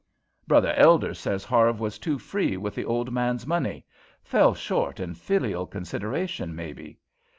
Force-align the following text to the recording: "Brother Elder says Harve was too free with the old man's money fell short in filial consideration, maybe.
"Brother 0.47 0.73
Elder 0.75 1.13
says 1.13 1.45
Harve 1.45 1.79
was 1.79 1.99
too 1.99 2.17
free 2.17 2.57
with 2.57 2.73
the 2.73 2.85
old 2.85 3.11
man's 3.13 3.45
money 3.45 3.85
fell 4.23 4.55
short 4.55 4.99
in 4.99 5.13
filial 5.13 5.67
consideration, 5.67 6.55
maybe. 6.55 6.97